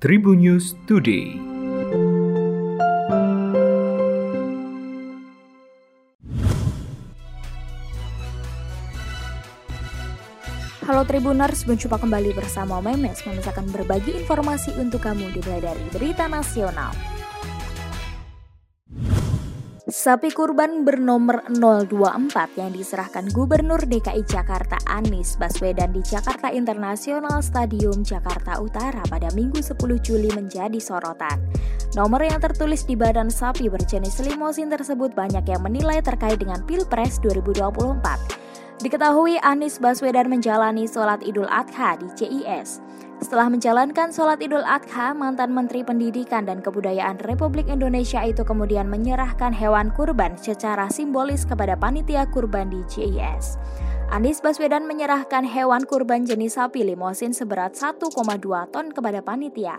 [0.00, 1.36] Tribun News Today.
[10.88, 16.96] Halo Tribuners, berjumpa kembali bersama Memes memisahkan berbagi informasi untuk kamu dimulai dari berita nasional.
[20.00, 28.00] Sapi kurban bernomor 024 yang diserahkan Gubernur DKI Jakarta Anies Baswedan di Jakarta International Stadium
[28.00, 31.36] Jakarta Utara pada Minggu 10 Juli menjadi sorotan.
[31.92, 37.20] Nomor yang tertulis di badan sapi berjenis limosin tersebut banyak yang menilai terkait dengan Pilpres
[37.20, 38.80] 2024.
[38.80, 42.80] Diketahui Anies Baswedan menjalani sholat Idul Adha di CIS.
[43.20, 49.52] Setelah menjalankan sholat Idul Adha, mantan Menteri Pendidikan dan Kebudayaan Republik Indonesia itu kemudian menyerahkan
[49.52, 53.60] hewan kurban secara simbolis kepada panitia kurban di CIS.
[54.08, 58.08] Anies Baswedan menyerahkan hewan kurban jenis sapi limosin seberat 1,2
[58.72, 59.76] ton kepada panitia.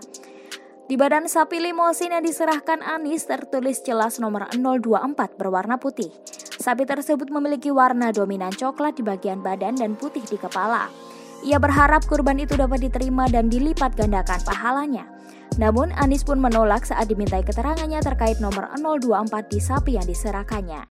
[0.86, 6.14] Di badan sapi limosin yang diserahkan Anies tertulis jelas nomor 024 berwarna putih.
[6.62, 11.11] Sapi tersebut memiliki warna dominan coklat di bagian badan dan putih di kepala.
[11.42, 15.10] Ia berharap kurban itu dapat diterima dan dilipat gandakan pahalanya.
[15.58, 20.86] Namun Anies pun menolak saat dimintai keterangannya terkait nomor 024 di sapi yang diserahkannya.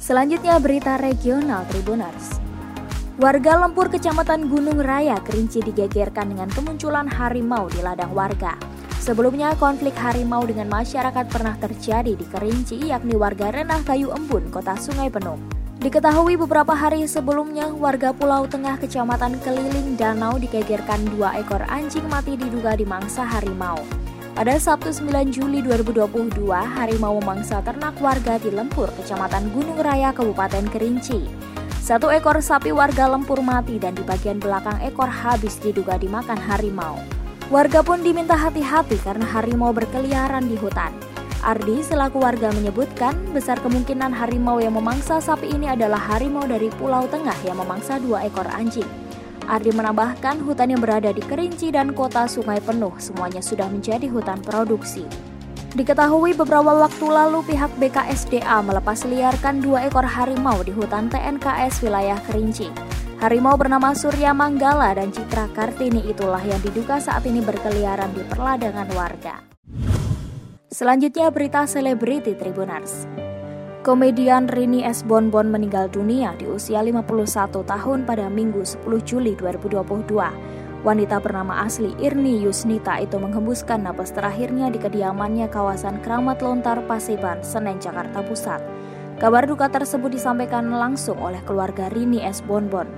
[0.00, 2.40] Selanjutnya berita regional Tribuners.
[3.14, 8.58] Warga Lempur Kecamatan Gunung Raya Kerinci digegerkan dengan kemunculan harimau di ladang warga.
[8.98, 14.74] Sebelumnya, konflik harimau dengan masyarakat pernah terjadi di Kerinci, yakni warga Renah Kayu Embun, kota
[14.74, 15.53] Sungai Penuh.
[15.84, 22.40] Diketahui beberapa hari sebelumnya, warga Pulau Tengah Kecamatan Keliling Danau dikegerkan dua ekor anjing mati
[22.40, 23.76] diduga dimangsa harimau.
[24.32, 30.72] Pada Sabtu 9 Juli 2022, harimau memangsa ternak warga di Lempur, Kecamatan Gunung Raya, Kabupaten
[30.72, 31.28] Kerinci.
[31.84, 36.96] Satu ekor sapi warga Lempur mati dan di bagian belakang ekor habis diduga dimakan harimau.
[37.52, 40.96] Warga pun diminta hati-hati karena harimau berkeliaran di hutan.
[41.44, 47.04] Ardi selaku warga menyebutkan besar kemungkinan harimau yang memangsa sapi ini adalah harimau dari Pulau
[47.04, 48.88] Tengah yang memangsa dua ekor anjing.
[49.44, 54.40] Ardi menambahkan hutan yang berada di Kerinci dan kota Sungai Penuh semuanya sudah menjadi hutan
[54.40, 55.04] produksi.
[55.76, 62.24] Diketahui beberapa waktu lalu pihak BKSDA melepas liarkan dua ekor harimau di hutan TNKS wilayah
[62.24, 62.72] Kerinci.
[63.20, 68.88] Harimau bernama Surya Manggala dan Citra Kartini itulah yang diduga saat ini berkeliaran di perladangan
[68.96, 69.53] warga.
[70.74, 73.06] Selanjutnya berita selebriti Tribunars.
[73.86, 75.06] Komedian Rini S.
[75.06, 80.18] Bonbon meninggal dunia di usia 51 tahun pada Minggu 10 Juli 2022.
[80.82, 87.38] Wanita bernama asli Irni Yusnita itu menghembuskan napas terakhirnya di kediamannya kawasan Keramat Lontar, Pasiban,
[87.46, 88.58] Senen, Jakarta Pusat.
[89.22, 92.42] Kabar duka tersebut disampaikan langsung oleh keluarga Rini S.
[92.42, 92.90] Bonbon.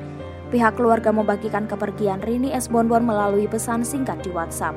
[0.48, 2.72] Pihak keluarga membagikan kepergian Rini S.
[2.72, 4.72] Bonbon melalui pesan singkat di WhatsApp.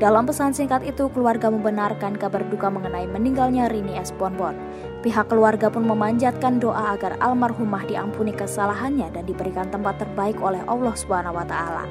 [0.00, 4.16] Dalam pesan singkat itu, keluarga membenarkan kabar duka mengenai meninggalnya Rini S.
[4.16, 4.56] Bonbon.
[5.04, 10.96] Pihak keluarga pun memanjatkan doa agar almarhumah diampuni kesalahannya dan diberikan tempat terbaik oleh Allah
[10.96, 11.84] Subhanahu wa taala.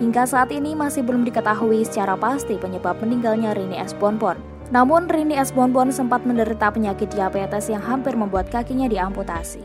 [0.00, 3.92] Hingga saat ini masih belum diketahui secara pasti penyebab meninggalnya Rini S.
[3.92, 4.40] Bonbon.
[4.72, 5.52] Namun Rini S.
[5.52, 9.60] Bonbon sempat menderita penyakit diabetes yang hampir membuat kakinya diamputasi.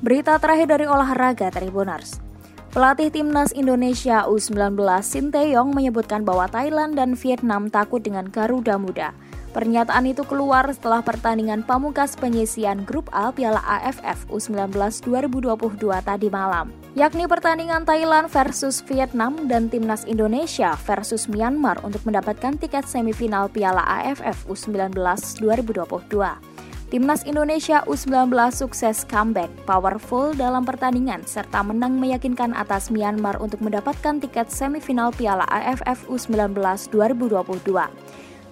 [0.00, 2.31] Berita terakhir dari olahraga Tribuners.
[2.72, 9.12] Pelatih timnas Indonesia U19 Sinteyong menyebutkan bahwa Thailand dan Vietnam takut dengan Garuda Muda.
[9.52, 14.72] Pernyataan itu keluar setelah pertandingan pamukas penyisian grup A Piala AFF U19
[15.04, 22.56] 2022 tadi malam, yakni pertandingan Thailand versus Vietnam dan timnas Indonesia versus Myanmar untuk mendapatkan
[22.56, 24.96] tiket semifinal Piala AFF U19
[25.44, 26.61] 2022.
[26.92, 34.20] Timnas Indonesia U19 sukses comeback powerful dalam pertandingan serta menang meyakinkan atas Myanmar untuk mendapatkan
[34.20, 36.52] tiket semifinal Piala AFF U19
[36.92, 37.64] 2022.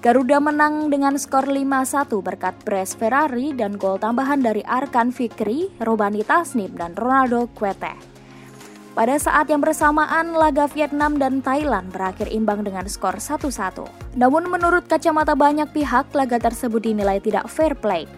[0.00, 6.24] Garuda menang dengan skor 5-1 berkat Bres Ferrari dan gol tambahan dari Arkan Fikri, Robani
[6.24, 8.19] Tasnim, dan Ronaldo Quete.
[8.90, 13.87] Pada saat yang bersamaan, laga Vietnam dan Thailand berakhir imbang dengan skor 1-1.
[14.19, 18.10] Namun menurut kacamata banyak pihak, laga tersebut dinilai tidak fair play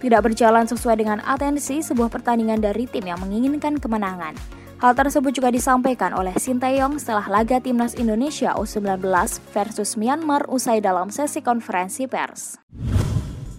[0.00, 4.36] tidak berjalan sesuai dengan atensi sebuah pertandingan dari tim yang menginginkan kemenangan.
[4.76, 9.00] Hal tersebut juga disampaikan oleh Sinteyong setelah laga timnas Indonesia U19
[9.56, 12.60] versus Myanmar usai dalam sesi konferensi pers.